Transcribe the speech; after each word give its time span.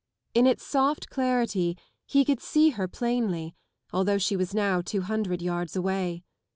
In 0.33 0.47
its 0.47 0.65
soft 0.65 1.11
clarity 1.11 1.77
he 2.07 2.25
could 2.25 2.41
see 2.41 2.69
her 2.71 2.87
plainly, 2.87 3.53
although 3.93 4.17
she 4.17 4.35
was 4.35 4.51
now 4.51 4.81
two 4.81 5.01
hundred 5.01 5.43
yards 5.43 5.75
away. 5.75 6.23